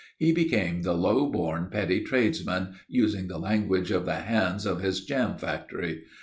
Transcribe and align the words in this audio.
He 0.17 0.31
became 0.31 0.81
the 0.81 0.95
low 0.95 1.29
born, 1.31 1.67
petty 1.71 2.01
tradesman, 2.03 2.73
using 2.87 3.27
the 3.27 3.37
language 3.37 3.91
of 3.91 4.05
the 4.07 4.15
hands 4.21 4.65
of 4.65 4.81
his 4.81 5.05
jam 5.05 5.37
factory. 5.37 6.05